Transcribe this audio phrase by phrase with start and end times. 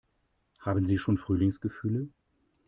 [0.57, 2.07] Haben Sie schon Frühlingsgefühle?